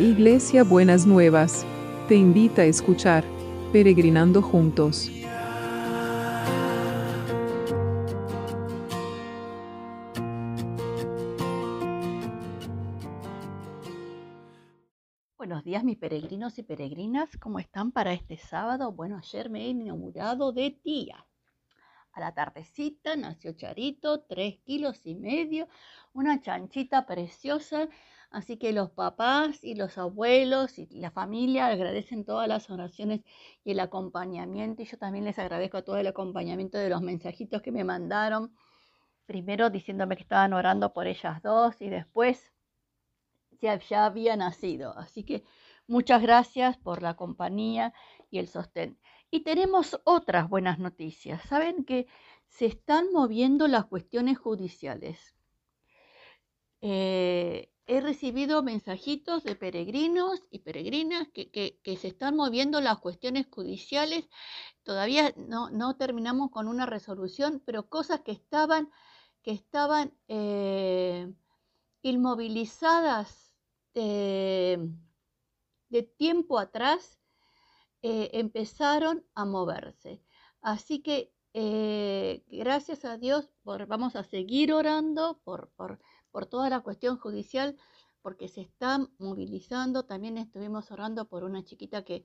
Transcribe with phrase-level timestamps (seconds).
[0.00, 1.66] Iglesia Buenas Nuevas,
[2.08, 3.22] te invita a escuchar
[3.70, 5.10] Peregrinando Juntos.
[15.36, 18.92] Buenos días mis peregrinos y peregrinas, ¿cómo están para este sábado?
[18.92, 21.26] Bueno, ayer me he inaugurado de tía.
[22.12, 25.68] A la tardecita nació Charito, tres kilos y medio,
[26.14, 27.90] una chanchita preciosa
[28.30, 33.22] Así que los papás y los abuelos y la familia agradecen todas las oraciones
[33.64, 34.82] y el acompañamiento.
[34.82, 38.54] Y yo también les agradezco todo el acompañamiento de los mensajitos que me mandaron.
[39.26, 42.52] Primero diciéndome que estaban orando por ellas dos y después
[43.60, 44.96] ya, ya había nacido.
[44.96, 45.42] Así que
[45.88, 47.92] muchas gracias por la compañía
[48.30, 48.98] y el sostén.
[49.30, 51.42] Y tenemos otras buenas noticias.
[51.42, 52.06] Saben que
[52.46, 55.34] se están moviendo las cuestiones judiciales.
[56.80, 64.28] Eh, he recibido mensajitos de peregrinos y peregrinas que, se están moviendo las cuestiones judiciales.
[64.84, 71.34] Todavía no, terminamos con una resolución, pero cosas que estaban, eh,
[72.02, 73.56] inmovilizadas
[73.92, 74.88] de,
[76.16, 77.18] tiempo atrás,
[78.02, 80.22] eh, empezaron a moverse.
[80.60, 86.00] Así que eh, gracias a Dios vamos a seguir orando por, por
[86.30, 87.76] por toda la cuestión judicial,
[88.22, 90.04] porque se está movilizando.
[90.04, 92.24] También estuvimos orando por una chiquita que,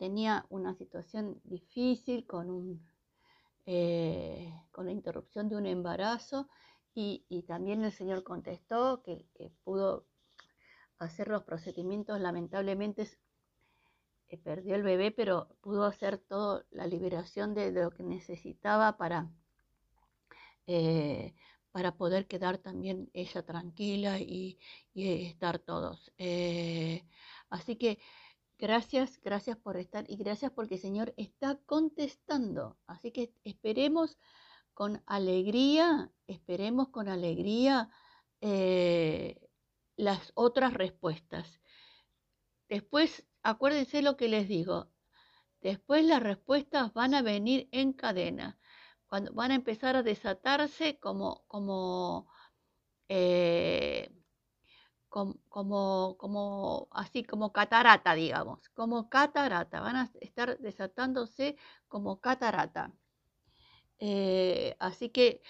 [0.00, 2.84] tenía una situación difícil con, un,
[3.66, 6.48] eh, con la interrupción de un embarazo
[6.98, 9.28] y, también el Señor contestó que,
[9.64, 10.06] pudo
[10.98, 12.18] hacer los procedimientos.
[12.20, 13.06] Lamentablemente
[14.28, 19.30] eh, perdió el bebé, pero pudo hacer toda la liberación de, lo que necesitaba para,
[20.66, 21.34] eh,
[21.76, 24.58] para poder quedar también ella tranquila y,
[24.94, 26.10] estar todos.
[26.16, 27.04] Eh,
[27.50, 27.98] así que
[28.56, 32.78] gracias, gracias por estar y gracias porque el Señor está contestando.
[32.86, 34.16] Así que esperemos
[34.72, 37.90] con alegría, esperemos con alegría
[38.40, 39.38] eh,
[39.96, 41.60] las otras respuestas.
[42.70, 44.88] Después, acuérdense lo que les digo,
[45.60, 48.58] después las respuestas van a venir en cadena
[49.08, 52.26] cuando van a empezar a desatarse como,
[53.08, 54.10] eh,
[55.08, 61.56] como, como, así como catarata, digamos, como catarata, van a estar desatándose
[61.88, 62.92] como catarata.
[63.98, 65.42] Eh, así que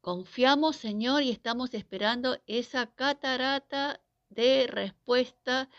[0.00, 5.70] confiamos, Señor, y estamos esperando esa catarata de respuesta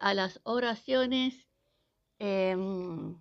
[0.00, 1.46] a las oraciones,
[2.18, 3.18] em,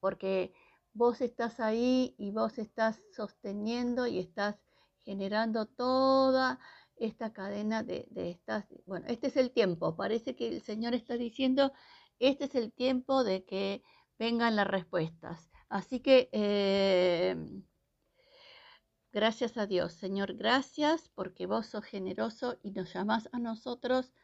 [0.00, 0.52] porque
[0.96, 4.56] vos estás ahí y vos estás sosteniendo y estás
[5.04, 6.58] generando toda
[6.96, 11.72] esta cadena de, estas, bueno, este es el tiempo, parece que el Señor está diciendo,
[12.18, 13.82] este es el tiempo de que
[14.18, 15.50] vengan las respuestas.
[15.68, 17.36] Así que eh,
[19.12, 24.14] gracias a Dios, Señor, gracias porque vos sos generoso y nos llamás a nosotros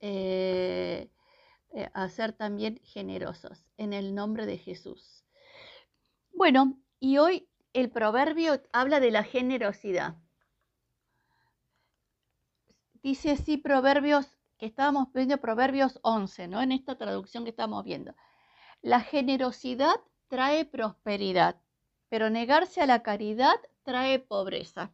[0.00, 1.10] eh,
[1.74, 5.22] eh, a ser también generosos en el nombre de Jesús.
[6.42, 10.16] Bueno, y hoy el proverbio habla de la generosidad.
[13.00, 14.26] Dice así Proverbios,
[14.58, 16.60] que estábamos viendo Proverbios 11, ¿no?
[16.60, 18.16] En esta traducción que estamos viendo.
[18.80, 19.94] La generosidad
[20.26, 21.60] trae prosperidad,
[22.08, 23.54] pero negarse a la caridad
[23.84, 24.90] trae pobreza.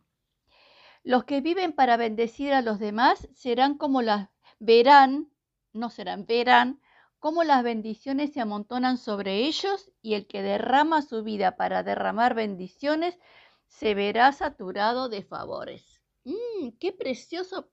[1.02, 4.28] Los que viven para bendecir a los demás serán como las
[4.58, 5.30] verán,
[5.72, 6.82] no serán, verán
[7.18, 12.34] cómo las bendiciones se amontonan sobre ellos y el que derrama su vida para derramar
[12.34, 13.18] bendiciones
[13.66, 16.00] se verá saturado de favores.
[16.24, 17.70] Mm, ¡Qué precioso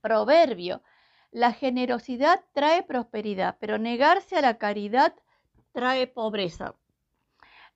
[0.00, 0.82] proverbio!
[1.30, 5.14] La generosidad trae prosperidad, pero negarse a la caridad
[5.72, 6.76] trae pobreza.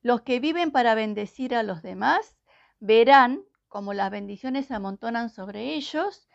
[0.00, 2.36] Los que viven para bendecir a los demás
[2.78, 6.27] verán cómo las bendiciones se amontonan sobre ellos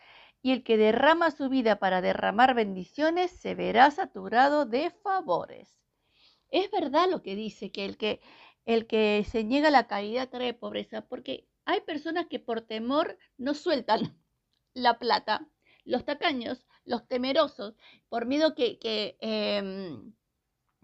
[0.43, 5.79] y el que derrama su vida para derramar bendiciones se verá saturado de favores.
[6.49, 8.19] Es verdad lo que dice, que el que,
[8.65, 13.53] el que se niega la caridad trae pobreza, porque hay personas que por temor no
[13.53, 14.21] sueltan
[14.73, 15.47] la plata,
[15.85, 17.75] los tacaños, los temerosos,
[18.09, 20.13] por miedo que, que, em,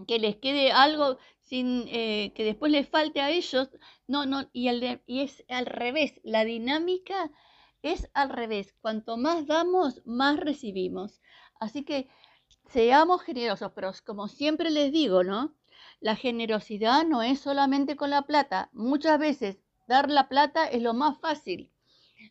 [0.07, 3.69] les quede algo sin eh, que después les falte a ellos.
[4.07, 7.29] No, no, y, el y es al revés, la dinámica
[7.81, 8.73] es al revés.
[8.81, 11.21] Cuanto más damos, más recibimos.
[11.59, 12.09] Así que
[12.69, 15.55] seamos generosos, pero como siempre les digo, ¿no?
[15.99, 18.69] La generosidad no es solamente con la plata.
[18.73, 21.71] Muchas veces dar la plata es lo más fácil.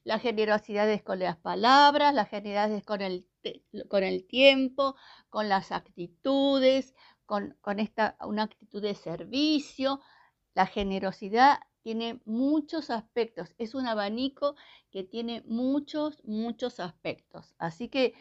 [0.04, 3.26] La generosidad es con las palabras, la generosidad es con el
[3.88, 4.96] con el tiempo,
[5.30, 6.94] con las actitudes,
[7.26, 10.00] con, con esta, una actitud de servicio.
[10.54, 14.56] La generosidad tiene muchos aspectos, es un abanico
[14.90, 17.54] que tiene muchos, muchos aspectos.
[17.56, 18.12] Así que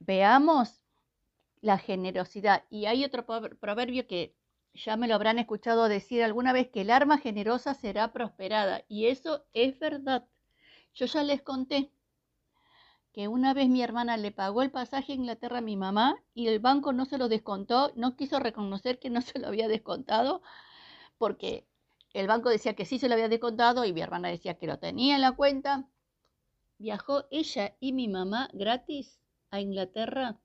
[0.00, 0.82] veamos
[1.60, 2.64] la generosidad.
[2.68, 4.34] Y hay otro proverbio que
[4.74, 8.82] ya me lo habrán escuchado decir alguna vez, que el arma generosa será prosperada.
[8.88, 10.26] Y eso es verdad.
[10.92, 11.92] Yo ya les conté
[13.12, 16.48] que una vez mi hermana le pagó el pasaje a Inglaterra a mi mamá y
[16.48, 20.42] el banco no se lo descontó, no quiso reconocer que no se lo había descontado,
[21.18, 21.68] porque
[22.20, 24.78] el banco decía que sí se lo había descontado y mi hermana decía que lo
[24.78, 25.88] tenía en la cuenta.
[26.78, 29.20] Viajó ella y mi mamá gratis
[29.50, 30.38] a Inglaterra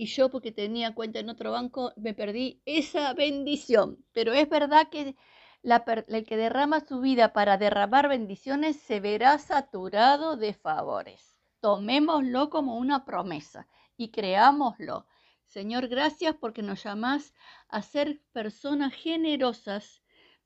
[0.00, 4.02] y yo porque tenía cuenta en otro banco me perdí esa bendición.
[4.14, 5.14] Pero es verdad que
[5.62, 11.36] el que derrama su vida para derramar bendiciones se verá saturado de favores.
[11.60, 13.68] Tomémoslo como una promesa
[13.98, 15.06] y creámoslo.
[15.44, 17.34] Señor, gracias porque nos llamás
[17.68, 20.00] a ser personas generosas,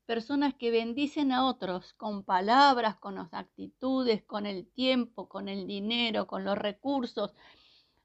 [0.05, 5.67] personas que bendicen a otros con palabras, con las actitudes, con el tiempo, con el
[5.67, 7.35] dinero, con los recursos,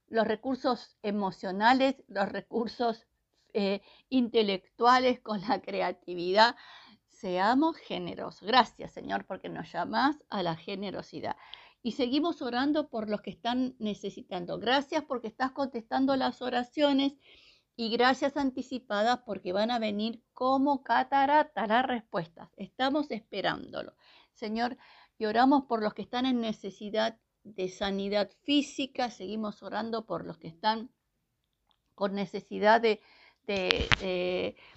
[0.07, 3.05] los recursos emocionales, los recursos
[3.53, 6.55] eh, intelectuales, con la creatividad.
[7.07, 8.47] Seamos generosos.
[8.47, 11.35] Gracias, Señor, porque nos llamas a la generosidad.
[11.81, 14.59] Y seguimos orando por los que están necesitando.
[14.59, 17.13] Gracias porque estás contestando las oraciones
[17.79, 22.49] y gracias anticipadas porque van a venir como catarata las respuestas.
[22.57, 23.95] Estamos esperándolo.
[24.33, 24.75] Señor,
[25.17, 29.09] y oramos por los que están en necesidad de sanidad física.
[29.09, 30.89] Seguimos orando por los que están
[31.95, 32.99] con necesidad de,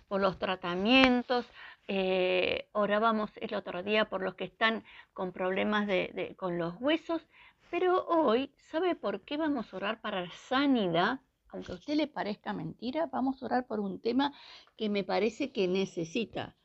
[0.06, 1.44] por los tratamientos,
[1.88, 7.26] eh, orábamos el otro día por los que están con problemas de, con los huesos,
[7.68, 11.18] pero hoy, ¿sabe por qué vamos a orar para sanidad?
[11.52, 14.32] Aunque a usted le parezca mentira, vamos a orar por un tema
[14.76, 16.56] que me parece que necesita,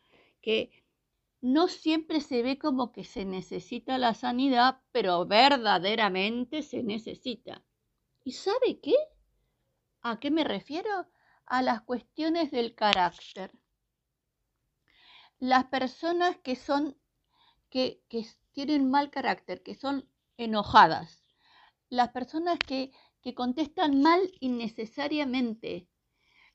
[0.42, 0.72] que
[1.42, 7.64] no siempre se ve como que se necesita la sanidad, pero verdaderamente se necesita.
[8.24, 8.96] ¿Y sabe qué?
[10.02, 11.08] ¿A qué me refiero?
[11.46, 13.52] A las cuestiones del carácter
[15.40, 16.98] las personas que son,
[17.70, 18.02] que,
[18.54, 21.24] tienen mal carácter, que son enojadas,
[21.90, 25.88] las personas que, que contestan mal innecesariamente,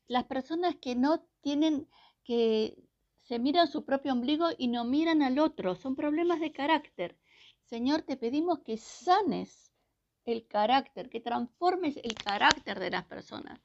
[0.06, 1.88] las personas que no tienen,
[2.24, 2.76] que
[3.20, 7.18] se miran su propio ombligo y no miran al otro, son problemas de carácter.
[7.64, 9.72] Señor, te pedimos que sanes
[10.24, 13.60] el carácter, que transformes el carácter de las personas,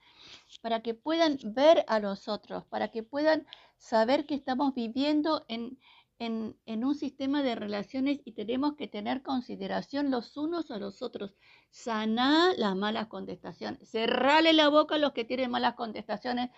[0.61, 3.45] para que puedan ver a los otros, para que puedan
[3.77, 5.77] saber que estamos viviendo en,
[6.19, 11.35] un sistema de relaciones y tenemos que tener consideración los unos a los otros.
[11.69, 13.89] Saná las malas contestaciones.
[13.89, 16.49] Cerrale la boca a los que tienen malas contestaciones.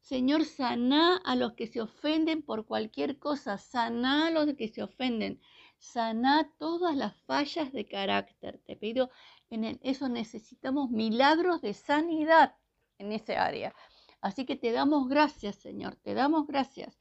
[0.00, 3.58] Señor, saná a los que se ofenden por cualquier cosa.
[3.58, 5.40] Saná a los que se ofenden.
[5.78, 8.60] Saná todas las fallas de carácter.
[8.66, 9.10] Te pido,
[9.50, 12.56] en eso necesitamos milagros de sanidad
[12.98, 13.74] en ese área.
[14.20, 16.98] Así que te damos gracias, Señor, te damos gracias.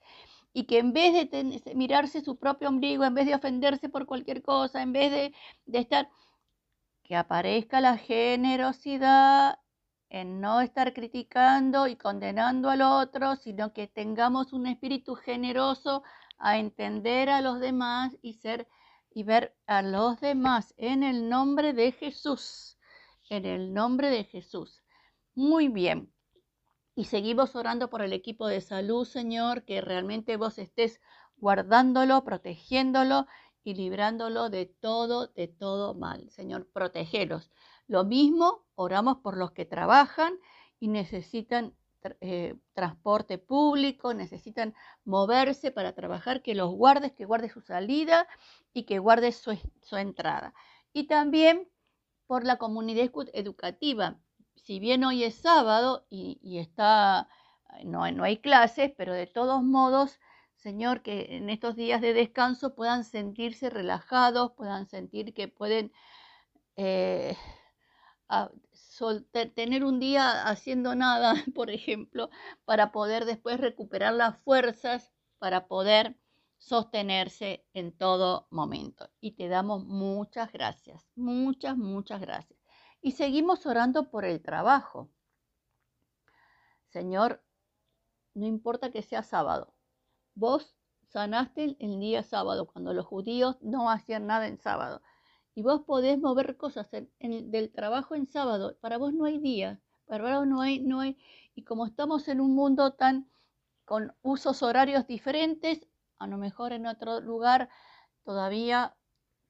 [0.54, 4.42] Y que en vez de mirarse su propio ombligo, en vez de ofenderse por cualquier
[4.44, 5.34] cosa, en vez de,
[5.66, 6.10] de estar,
[7.04, 9.60] que aparezca la generosidad
[10.10, 16.04] en no estar criticando y condenando al otro, sino que tengamos un espíritu generoso
[16.38, 18.68] a entender a los demás y ser
[19.10, 22.78] y ver a los demás en el nombre de Jesús.
[23.30, 24.84] En el nombre de Jesús.
[25.34, 26.13] Muy bien.
[26.96, 31.02] Y seguimos orando por el equipo de salud, Señor, que realmente vos estés
[31.38, 33.26] guardándolo, protegiéndolo
[33.64, 36.30] y librándolo de todo, de todo mal.
[36.30, 37.52] Señor, protegelos.
[37.88, 40.38] Lo mismo, oramos por los que trabajan
[40.80, 41.74] y necesitan
[42.22, 48.28] eh, transporte público, necesitan moverse para trabajar, que los guardes, que guarde su salida
[48.74, 50.54] y que guarde su, su entrada.
[50.92, 51.70] Y también
[52.28, 54.20] por la comunidad educativa,
[54.64, 57.28] si bien hoy es sábado y, está,
[57.84, 60.20] no, no hay clases, pero de todos modos,
[60.56, 65.92] Señor, que en estos días de descanso puedan sentirse relajados, puedan sentir que pueden
[66.78, 67.36] eh,
[69.54, 72.30] tener un día haciendo nada, por ejemplo,
[72.64, 76.18] para poder después recuperar las fuerzas, para poder
[76.58, 79.10] sostenerse en todo momento.
[79.20, 82.63] Y te damos muchas gracias, muchas, muchas gracias.
[83.04, 85.10] Y seguimos orando por el trabajo.
[86.88, 87.44] Señor,
[88.34, 89.74] no importa que sea sábado.
[90.36, 90.78] Vos
[91.10, 95.02] sanaste el día sábado, cuando los judíos no hacían nada en sábado.
[95.56, 96.88] y vos podés mover cosas
[97.20, 98.78] del trabajo en sábado.
[98.80, 101.18] Para vos no hay día, para vos no hay, no hay.
[101.56, 103.30] Y como estamos en un mundo tan
[103.86, 105.86] con usos horarios diferentes,
[106.18, 107.70] a lo mejor en otro lugar
[108.24, 108.96] todavía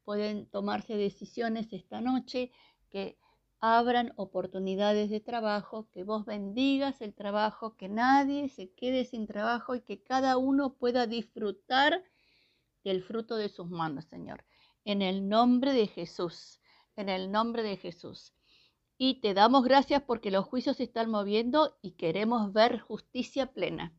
[0.03, 2.51] pueden tomarse decisiones esta noche
[2.89, 3.17] que
[3.65, 9.75] abran oportunidades de trabajo, que vos bendigas el trabajo, que nadie se quede sin trabajo
[9.75, 12.03] y que cada uno pueda disfrutar
[12.84, 14.43] del fruto de sus manos, Señor
[14.86, 16.62] en el nombre de Jesús,
[16.96, 18.34] en el nombre de Jesús.
[18.98, 23.93] Y te damos gracias porque los juicios se están moviendo y queremos ver justicia plena.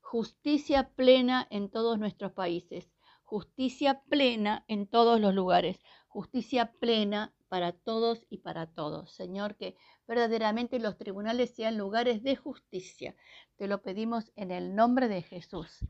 [0.00, 2.90] Justicia plena en todos nuestros países.
[3.28, 5.78] Justicia plena en todos los lugares.
[6.06, 9.12] Justicia plena para todos y para todos.
[9.12, 13.14] Señor, que verdaderamente los tribunales sean lugares de justicia.
[13.56, 15.84] Te lo pedimos en el nombre de Jesús.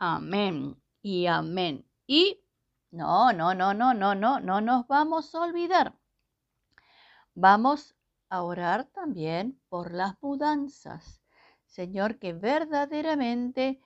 [0.00, 1.86] Amén y amén.
[2.08, 2.42] Y
[2.90, 5.96] no, no, no, no, no, no, no nos vamos a olvidar.
[7.36, 7.94] Vamos
[8.30, 11.22] a orar también por las mudanzas.
[11.66, 13.80] Señor, que verdaderamente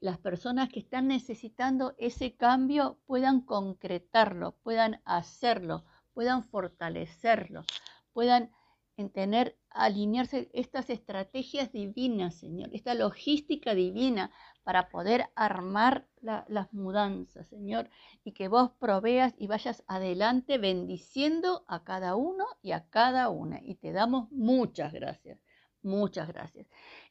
[0.00, 5.84] las personas que están necesitando ese cambio puedan concretarlo, puedan hacerlo,
[6.14, 7.64] puedan fortalecerlo,
[8.12, 8.50] puedan
[8.98, 14.32] en tener, alinearse estas estrategias divinas, Señor, esta logística divina
[14.64, 17.88] para poder armar las mudanzas, Señor,
[18.24, 23.60] y que vos proveas y vayas adelante bendiciendo a cada uno y a cada una.
[23.62, 25.38] Y te damos muchas gracias,
[25.80, 26.66] muchas gracias.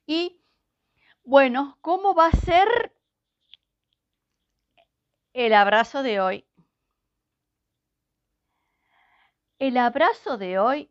[0.05, 0.41] Y
[1.27, 2.95] bueno, ¿cómo va a ser
[5.33, 6.47] el abrazo de hoy?
[9.59, 10.89] El abrazo de hoy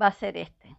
[0.00, 0.78] va a ser este.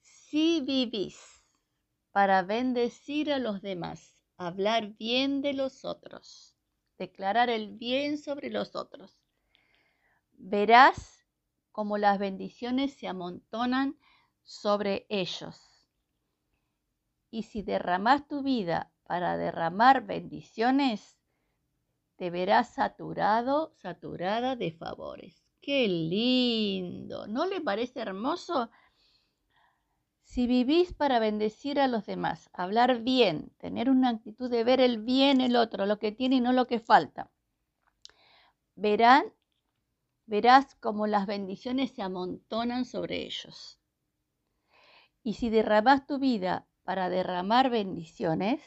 [0.00, 1.44] Si vivís
[2.10, 6.56] para bendecir a los demás, hablar bien de los otros,
[6.98, 9.16] declarar el bien sobre los otros,
[10.32, 11.19] verás
[11.72, 13.98] cómo las bendiciones se amontonan
[14.42, 15.88] sobre ellos.
[17.30, 21.18] Y si derramas tu vida para derramar bendiciones,
[22.16, 25.42] te verás saturado, saturada de favores.
[25.60, 27.26] ¡Qué lindo!
[27.26, 28.70] ¿No le parece hermoso?
[30.22, 35.02] Si vivís para bendecir a los demás, hablar bien, tener una actitud de ver el
[35.02, 37.30] bien el otro, lo que tiene y no lo que falta,
[38.76, 39.24] verán,
[40.30, 43.80] verás cómo las bendiciones se amontonan sobre ellos.
[45.24, 48.62] Y si derramas tu vida para derramar bendiciones,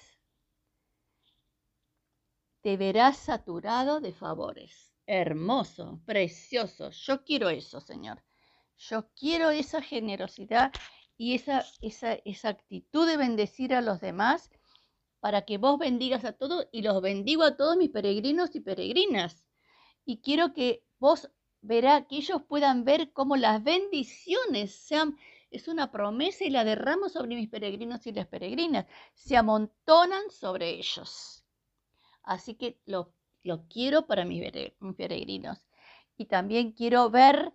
[2.59, 4.93] te verás saturado de favores.
[5.05, 6.89] Hermoso, precioso.
[6.89, 8.21] Yo quiero eso, Señor.
[8.77, 10.73] Yo quiero esa generosidad
[11.15, 14.51] y esa, esa, esa actitud de bendecir a los demás
[15.21, 19.45] para que vos bendigas a todos y los bendigo a todos mis peregrinos y peregrinas.
[20.03, 21.31] Y quiero que vos
[21.63, 25.17] verá, que ellos puedan ver cómo las bendiciones sean,
[25.49, 30.69] es una promesa y la derramo sobre mis peregrinos y las peregrinas, se amontonan sobre
[30.69, 31.43] ellos.
[32.21, 33.13] Así que lo,
[33.69, 34.43] quiero para mis
[34.95, 35.65] peregrinos.
[36.17, 37.53] Y también quiero ver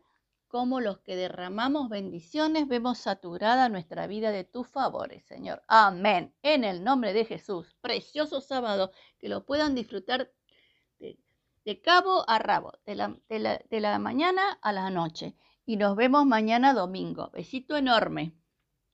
[0.49, 5.63] cómo los que derramamos bendiciones vemos saturada nuestra vida de tus favores, Señor.
[5.69, 6.35] Amén.
[6.43, 7.77] En el nombre de Jesús.
[7.81, 10.33] Precioso sábado, que lo puedan disfrutar
[11.69, 15.35] de, cabo a rabo, de la, de la mañana a la noche.
[15.67, 17.31] Y nos vemos mañana domingo.
[17.31, 18.33] Besito enorme.